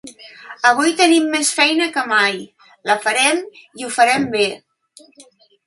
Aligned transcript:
Avui 0.69 0.95
tenim 1.01 1.27
més 1.33 1.51
feina 1.57 1.89
que 1.99 2.05
mai, 2.13 2.41
la 2.93 2.97
farem 3.05 3.45
i 3.81 3.89
ho 3.89 3.93
farem 4.01 4.29
bé. 4.37 4.51